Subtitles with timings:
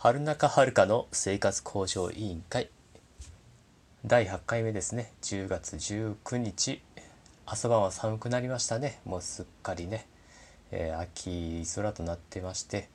[0.00, 2.70] 春中遥の生活向上委員会。
[4.06, 5.12] 第8回目ですね。
[5.22, 6.80] 10月19日。
[7.46, 9.00] 朝晩は寒くなりましたね。
[9.04, 10.06] もうすっかりね、
[10.70, 12.88] えー、秋空となってまして。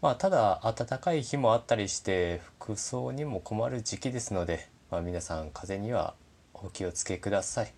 [0.00, 6.14] まあただ暖かい日もあったりして服装にも困る時期ですので、まあ、皆さん風邪には
[6.54, 7.72] お気をつけください。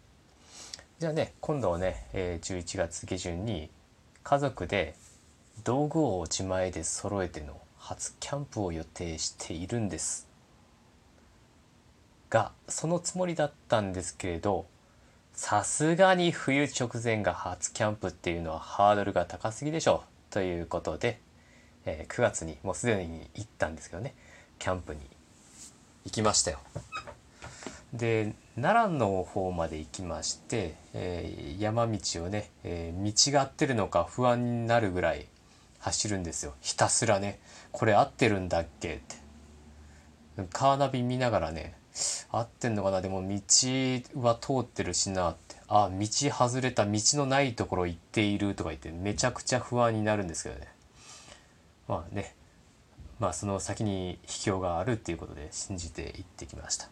[1.01, 3.69] じゃあね今度はね、えー、11月下旬に
[4.23, 4.95] 家族で
[5.65, 10.27] 道具を自前で揃えての初キャンプを予定しているんです。
[12.31, 14.65] がそのつもりだったんですけれど
[15.35, 20.33] さすがに冬直前が初キャンプっていうのはハードルが高すぎでしょう。
[20.33, 21.21] ということで、
[21.85, 24.15] えー、9月にもうすでに行ったんですけどね。
[24.59, 25.01] キャンプに
[26.07, 26.61] 行きましたよ。
[27.93, 35.27] で奈良の方まで行きまして、えー、山道をね、えー、道が合ってるのか不安になるぐらい
[35.85, 36.55] 走るんですよ。
[36.63, 37.39] ひたすらね。
[37.73, 39.17] これ合ってるんだっけって。
[40.51, 41.75] カーナビ見ながらね。
[42.31, 43.03] 合ってんのかな？
[43.03, 43.39] でも道
[44.21, 45.57] は通ってるしなって。
[45.69, 50.69] あ道外れた道のないところ行っているとか言ってめちゃくちゃ不安になるんですけどね。
[51.87, 52.35] まあね。
[53.21, 56.89] まあその先に秘境があるっていうことで信じて行ってきました。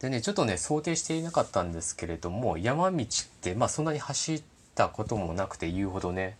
[0.00, 3.06] でねちょっとね想定していなかったんですけれども山道っ
[3.40, 4.42] てまあそんなに走っ
[4.74, 6.36] たこともなくて言うほどね。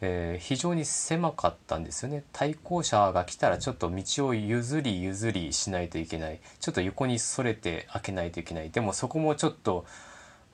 [0.00, 2.24] えー、非常に狭かったんですよね。
[2.32, 6.40] 対向車が来たらちょっと道を譲り譲りしないといけない。
[6.60, 8.70] ちょっと横にそれて開けないといけない。
[8.70, 9.86] でもそこもちょっと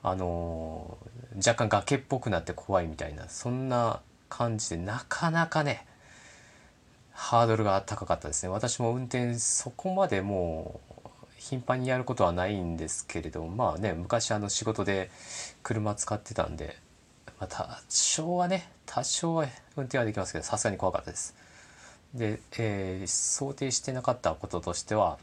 [0.01, 3.27] あのー、若干崖っぽくなって怖いみたいな。
[3.29, 5.85] そんな感じでなかなかね
[7.11, 8.49] ハードルが高かったですね。
[8.49, 11.03] 私も運転そこまでもう
[11.37, 15.11] 頻繁にやることはないんですけれどまあね昔あの仕事で
[15.61, 16.77] 車使ってたんで
[17.39, 21.35] まあ、多少はね多少は運転はできますけどさすがに怖かったです。
[22.13, 25.17] で、えー、想定してなかったこととしては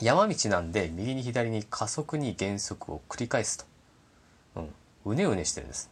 [0.00, 3.64] 山道なんで右に左に加速に減速を繰り返すと、
[4.56, 4.68] うん、
[5.12, 5.90] うねうねしてるんです。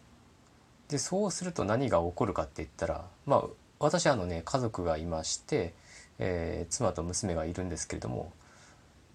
[0.88, 3.44] でそうすると何が起こるかって言ったらまあ
[3.78, 5.74] 私あのね家族がいまして、
[6.18, 8.32] えー、妻と娘がいるんですけれども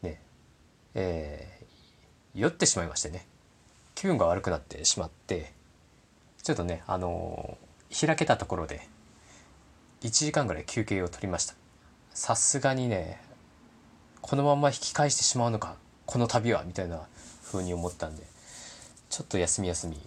[0.01, 0.19] ね
[0.95, 3.25] えー、酔ってしまいましてね
[3.95, 5.51] 気分が悪くなってしまって
[6.43, 7.57] ちょっとねあの
[7.89, 8.87] 開けたところで
[10.01, 11.55] 1時間ぐらい休憩を取りました。
[12.13, 13.21] さすがにね
[14.21, 17.01] このまま引き返してしまうのかこの旅はみたいな
[17.51, 18.23] 風に思ったんで
[19.09, 19.97] ちょっと休み休み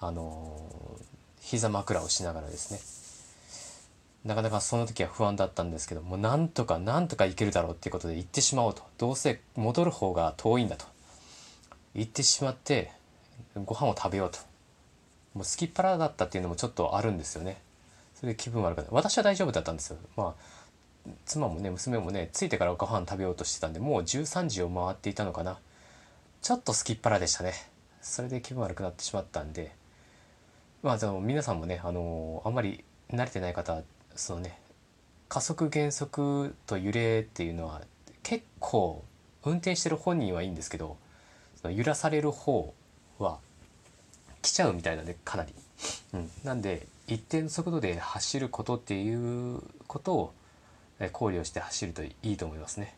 [0.00, 0.60] あの
[1.40, 2.80] 膝枕をしながらですね。
[4.24, 8.82] なかなかその時は不安だったんですけどもうなんとかなんとか行けるだろうっていうことで行ってしまおうと。
[8.98, 10.86] どうせ戻る方が遠いんだと。
[11.94, 12.92] 行ってしまって
[13.64, 14.38] ご飯を食べようと。
[15.34, 17.60] もうすきっ腹だったっていうのもちょっとあるんですよね。
[18.14, 19.98] それで気分悪くな私は大丈夫だったんですよ。
[20.16, 25.58] まあ妻もね娘もね着いてからご飯食べようとしてたんでもう13時を回っていたのかな。
[26.42, 27.54] ちょっとすきっ腹でしたね。
[28.00, 29.72] それで気分悪くなってしまったんで。
[30.82, 33.82] まあでも皆さんもねあのあんまり慣れてない方
[34.16, 34.58] そのね
[35.28, 37.82] 加速減速と揺れっていうのは
[38.22, 39.04] 結構
[39.44, 40.96] 運転してる本人はいいんですけど
[41.60, 42.74] その揺らされる方
[43.18, 43.38] は
[44.42, 45.54] 来ちゃうみたいなんでかなり。
[46.14, 50.32] うん、なんで一定の速度で走ることっていうことを
[51.12, 52.94] 考慮して走るといいと思いますね。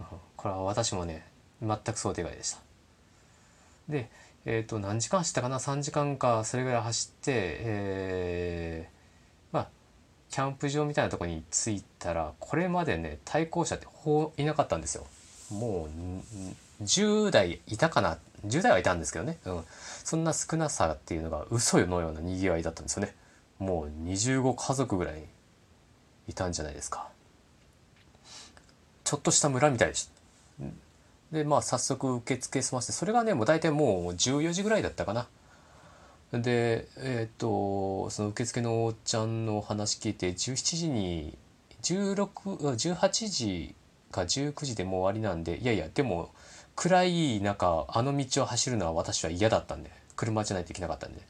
[0.00, 1.26] うん、これは私もね
[1.60, 2.58] 全く想定外でした。
[3.88, 4.10] で、
[4.44, 9.68] えっ、ー、と何時間走ったかな？3時間かそれぐらい走って、えー、まあ
[10.30, 15.06] キャンプ場みたいなとこに着いたらこれまでね対向車ってほいなかったんですよ。
[15.50, 15.88] も
[16.80, 19.64] う10台いたかな10代はいたんですけどね、うん、
[20.04, 23.14] そんな少なさっていうのが嘘のようなにぎわいだったんですよね。
[23.58, 25.24] もう25家族ぐらい
[26.28, 27.08] いたんじゃないですか。
[29.04, 30.18] ちょっとした村みたいでした
[31.32, 35.28] でまあ早速受付済ませてそれがねもう大体もう14時ぐらいだったかな。
[36.32, 41.38] でえっ、とその受付のおっちゃんの話聞いて17時に
[41.82, 43.74] 1618時
[44.10, 46.30] か19時でもう終わりなんでいやいやでも
[46.80, 51.20] 暗い中あの道を走るのは私は嫌だったんで車じゃないといけなかったんで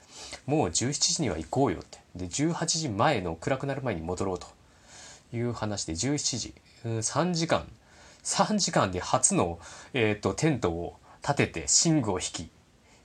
[0.45, 1.99] もう17時には行こうよって。
[2.17, 4.47] で18時前の暗くなる前に戻ろうと
[5.33, 6.55] いう話で17時、
[6.85, 7.67] うん、3時間。
[8.25, 9.59] 3時間で初の、
[9.95, 12.50] えーと、テントを立てて寝具を引き、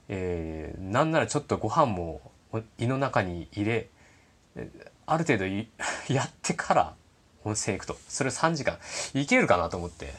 [0.08, 2.20] えー、なんならちょっとご飯も
[2.76, 3.88] 胃の中に入れ
[5.06, 5.46] ある程度
[6.12, 6.94] やってから
[7.44, 7.96] 温泉行くと。
[8.06, 8.76] それ3時間。
[9.14, 10.12] いけるかなと思って。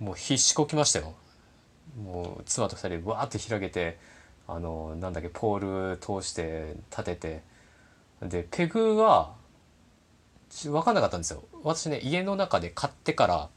[0.00, 1.14] もう必死こきましたよ。
[2.02, 3.98] もう妻と2人でわーって開けて
[4.46, 7.42] あのなんだっけポール通して立てて
[8.22, 9.34] でペグは
[10.64, 11.42] 分かんなかったんですよ。
[11.62, 13.48] 私ね家の中で買ってから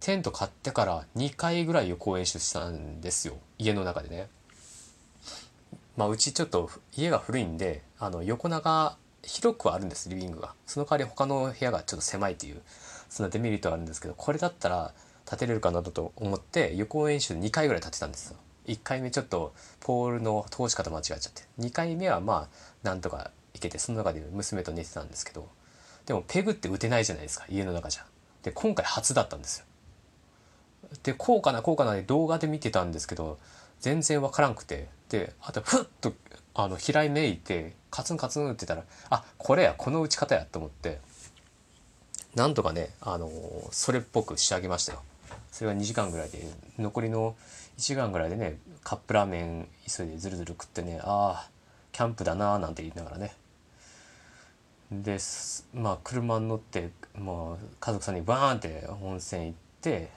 [0.00, 3.38] テント買ってから2回ぐらい予行演習したんですよ。
[3.58, 4.28] 家の中でね。
[5.96, 10.54] まあうちちょっと家が古いんであの横長広くはあるんですリビングが。
[10.66, 12.60] その代わり他の部屋がちょっと狭いという。
[13.08, 14.92] そんなデメリットがあるんですけどこれだったら
[15.26, 18.36] 立てれるかなと思って予行演習2回ぐらい立てたんですよ。
[18.66, 21.42] 1回目ちょっとポールの通し方間違えちゃって。
[21.58, 25.48] 2回目はまあなんとかいけてその中で娘と寝てたんですけど
[26.06, 28.04] でもペグって打てないじゃないですか家の中じゃ。
[28.42, 29.66] で今回初だったんですよ。
[31.02, 33.38] でこうかなこうかなで動画で見てたんですけど
[33.80, 34.88] 全然わからんくて。
[35.08, 36.14] であとふっと
[36.54, 40.98] あの平井めいてカツンカツン打ってたらあこれやこの打ち方やと思って
[42.34, 43.30] なんとかねあの
[43.70, 45.02] それっぽく仕上げましたよ。
[45.56, 46.46] それが2時間ぐらいで
[46.78, 47.34] 残りの
[47.78, 51.50] 1時間ぐらいでねカップラーメン急いでずるずる食ってねああ
[51.92, 53.32] キャンプだなーなんて言いながらね。
[54.92, 55.16] で
[55.72, 60.10] まあ車に乗ってまあ家族さんにバーンって温泉行って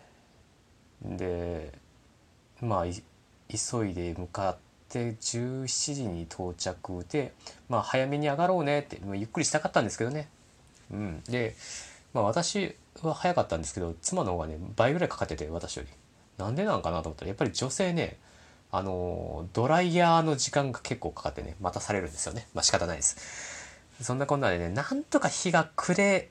[1.05, 1.71] で
[2.59, 4.57] まあ急いで向かっ
[4.89, 7.31] て17時に到着で
[7.69, 10.27] まあ早めに上がろうねってゆっくりしたかったんですけどね。
[10.91, 11.23] うん。
[11.29, 11.55] で
[12.13, 15.89] まあ私は早かったんですけど妻の方がね倍ぐらいかかってて私より。
[16.37, 18.17] なんでなんかなと思ったらやっぱり女性ね
[18.71, 22.47] あのドライヤーの時間が結構かかってね待たされるんですよね。
[22.53, 23.67] まあ仕方ないです。
[24.01, 26.29] そんなこんなでねなんとか日が暮れ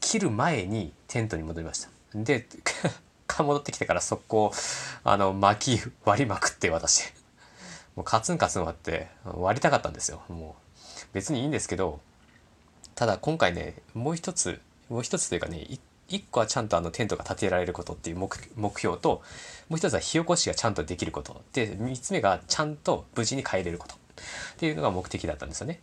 [0.00, 1.88] 切る前にテントに戻りました。
[2.14, 2.46] で
[3.38, 4.52] 戻ってきてから速攻
[5.02, 7.12] あの巻き割りまくって私。
[7.96, 10.22] もうカツンカツン割って割りたかったんですよ。
[10.28, 12.00] もう別にいいんですけど
[12.94, 15.66] ただ今回ねもう一つもう一つというかね
[16.08, 19.22] 1個はちゃんとあのテントが建てられることっていう目標と
[19.68, 23.98] もう一つは火起こしがちゃんとできることで3つ目がちゃんと無事に帰れることっ
[24.58, 25.80] ていうのが目的だったんですよね。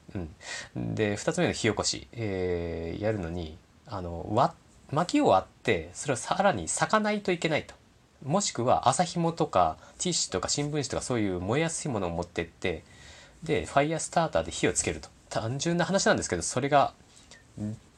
[0.76, 3.58] うん、で2つ目の火起こし、えー、やるのに
[3.88, 4.54] あの割
[4.92, 7.76] 薪を割ってそれをさらに咲かないといけないと。
[8.24, 12.84] もしくは朝紐とかティッシュとか新聞紙とかそういう燃えやすいものを持ってって
[13.42, 16.94] でファイヤースターターで火をつけると単純な話なんですけどそれが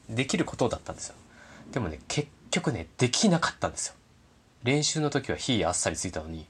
[0.08, 1.14] できることだったんですよ。
[1.72, 3.94] でもね結局ねできなかったんですよ。
[4.62, 6.40] 練習の時は火あっさりついたのに。
[6.40, 6.46] い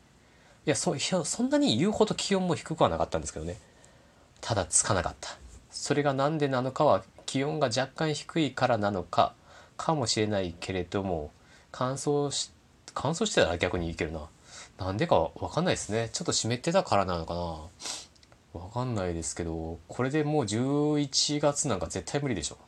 [0.64, 3.58] やそそんなに言うほど気温も低くはなかったんですけどね。
[4.40, 5.36] ただつかなかった。
[5.70, 9.34] それが何でなのかは気温が若干低いからなのか
[9.76, 11.32] かもしれないけれども
[11.72, 12.50] 乾燥し
[12.94, 14.28] 乾燥してたら逆にいけどな。
[14.86, 16.10] なんでかわかんないですね。
[16.12, 18.60] ちょっと湿ってたからなのかな。
[18.60, 22.58] わかんないですけどこれでもう11月なんか絶対無理でしょ。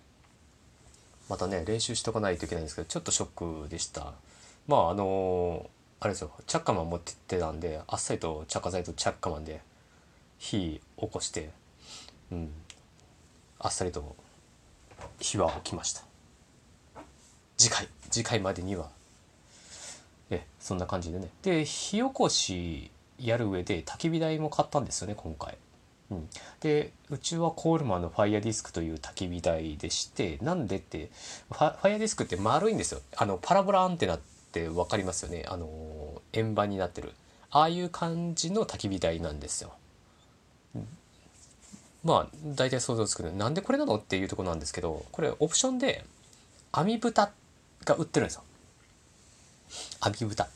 [1.29, 4.13] またね練習しとかないといけないんですけどちょっとショックでした。
[4.67, 5.69] まああの
[6.01, 6.31] あれですよ。
[6.47, 9.61] チャッカマン持ってってたんであっさりと着火剤とチャッカマンで
[10.39, 11.51] 火起こして
[12.31, 12.51] うん。
[13.59, 14.17] あっさりと
[15.19, 16.03] 火は起きました。
[17.57, 18.91] 次回次回までには。
[20.31, 21.29] えそんな感じでね。
[21.43, 25.57] で火起こしやる上で焚き火台も買ったんですよね今回、
[26.11, 26.29] うん、
[26.61, 31.11] でうちはコールマンのファイヤーディスクという焚き火台でしてなんでって
[31.51, 33.01] ファイヤーディスクって丸いんですよ。
[33.17, 34.21] あのパラボラアンテナっ
[34.53, 35.45] て分かりますよね。
[35.49, 37.13] あの円盤になってる。
[37.51, 39.73] ああいう感じの焚き火台なんですよ。
[42.05, 46.05] まあ大体想像つくなんでこれなのっていうとこなんですけどこれオプションで
[46.71, 47.33] 網蓋
[47.85, 48.45] が売ってるんですよ。
[50.01, 50.49] 網蓋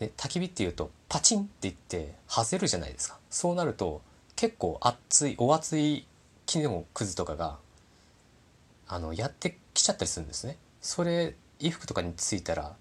[0.00, 3.18] ね焚き火っていうとパチンって言って外れるじゃないですか。
[3.30, 4.02] そうなると
[4.36, 6.06] 結構熱いお熱い
[6.46, 7.58] 木のくずとかが
[8.86, 10.56] あのやってきちゃったりするんですね。
[10.80, 12.76] それ衣服とかについたら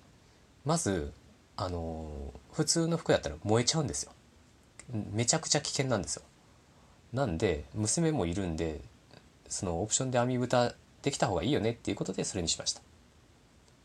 [0.66, 1.12] まず
[1.56, 2.10] あの
[2.54, 4.12] 普通の服だったら燃えちゃうんですよ。
[5.12, 6.24] めちゃくちゃ危険なんですよ。
[7.14, 8.82] なんで娘もいるんで
[9.50, 12.82] そのオプションで網蓋できた方がいいよねっていうことでそれにしました。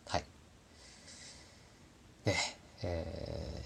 [0.06, 0.24] はい。
[2.24, 2.34] ね。
[2.84, 3.62] え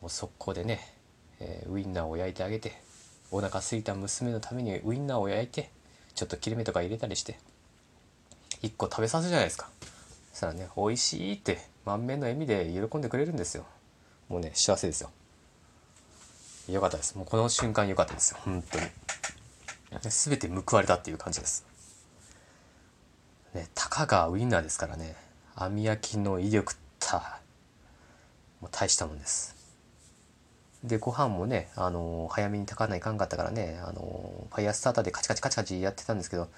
[0.00, 0.80] ー、もう速攻でね、
[1.40, 2.72] えー、ウインナーを焼いてあげて
[3.30, 5.70] お腹空いた娘のためにウインナーを焼いて
[6.14, 7.38] ちょっと切れ目とか入れたりして
[8.62, 9.68] 1個食べさせるじゃないですか。
[10.32, 13.64] そしたらね美味しいって満面の笑みで喜んでくれるんですよ。
[14.28, 15.10] もうね幸せですよ。
[16.68, 17.16] よかったです。
[17.16, 18.38] もうこの瞬間良かったですよ。
[18.44, 18.86] 本当に。
[20.08, 21.66] 全て報われたっていう感じです。
[23.54, 25.16] ねたかがウインナーですからね
[25.54, 27.41] 網焼きの威力った
[28.62, 29.54] もう大したもんです。
[30.84, 36.48] でご飯もね、あのー、早めに炊かないかんかったからね、あのー、ファイヤースターターでカチカチカチカチやってたんですけど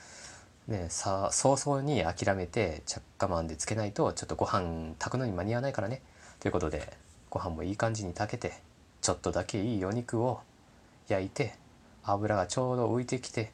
[0.66, 6.00] ねさ早々に諦めて着火マンでつけないとちょっとご飯炊くのに間に合わないからね。
[6.40, 6.96] ということで
[7.28, 8.54] ご飯もいい感じに炊けて
[9.02, 10.40] ちょっとだけいいお肉を
[11.08, 11.54] 焼いて
[12.02, 13.52] 油がちょうど浮いてきて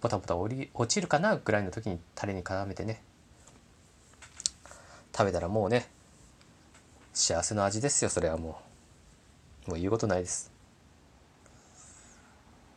[0.00, 3.02] ボタボタ落ちるかなぐらいの時にタレに絡めてね。
[5.16, 5.88] 食べたらもうね
[7.12, 8.60] 幸せの味ですよそれはも
[9.66, 9.70] う。
[9.70, 10.50] もう言うことないです。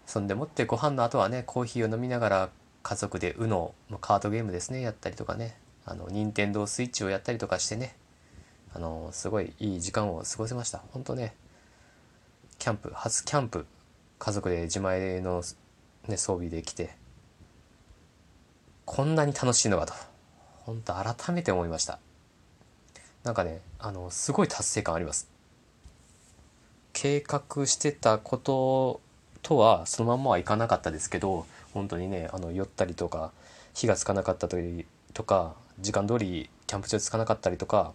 [0.06, 2.50] そんでもってご飯の後はねコーヒーを飲みながら
[2.84, 5.58] 家族で UNO のカードゲームですねやったりとかね。
[5.86, 7.96] あの任天堂スイッチをやったりとかしてね。
[8.74, 10.82] あのすごいいい時間を過ごせました。
[10.92, 11.36] 本当ね
[12.60, 13.66] キャンプ初キャンプ
[14.20, 15.44] 家族で自前の、
[16.08, 16.96] ね、装備で来て
[18.86, 19.94] こんなに楽しいのかと。
[20.66, 22.00] 本当改めて思いました。
[23.24, 25.30] なんかねあのすごい達成感あります。
[26.92, 29.02] 計画してたこと
[29.42, 33.32] とはそのまんまはいかなかったですけど本当にねあの寄ったりとか
[33.74, 37.94] 火がつかなかったりとか時間通りキャンプ場つかなかったりとか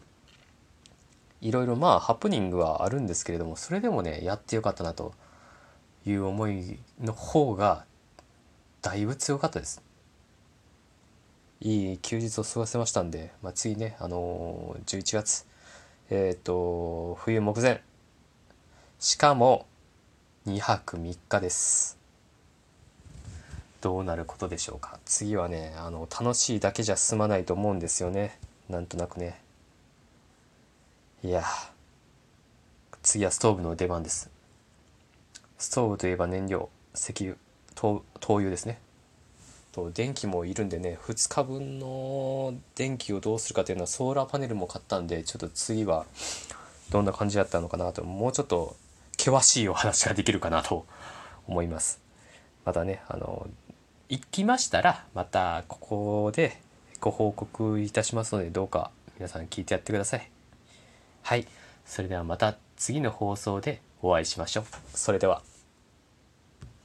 [1.40, 5.14] いろいろまあハプニングはあるんですけれどもそれでもねやってよかったなと
[6.04, 7.84] いう思いの方が
[8.82, 9.87] だいぶ強かったです。
[11.60, 15.46] いい休日を過ごせましたんで、まあ、次ねあのー、11月
[16.10, 17.82] えっ、と冬目前。
[18.98, 19.66] しかも
[20.46, 21.98] 2泊3日です。
[23.82, 24.98] どうなることでしょうか。
[25.04, 28.38] 次はねあの楽しいだけじゃ済まないと思うんですよね。
[28.70, 29.38] なんとなくね。
[31.22, 31.44] いや
[33.02, 34.30] 次はストーブの出番です。
[35.58, 37.36] ストーブといえば燃料石油
[37.74, 38.80] 灯油ですね。
[39.84, 46.06] と電気もいるんでね2日分の電気をどうするかっていうのはソーラーパネルも買ったんでちょっと次は
[46.90, 48.76] どんな感じだったのかなともうちょっと
[49.18, 50.86] 険しいお話ができるかなと
[51.46, 52.00] 思います。
[52.64, 53.48] またねあの
[54.08, 56.60] 行きましたらまたここで
[57.00, 60.30] ご報告いたしますのでどうか皆さん聞いてやってください。
[61.22, 61.46] はい。
[61.84, 64.64] それではまた次の放送でお会いしましょう。
[64.94, 65.42] それでは。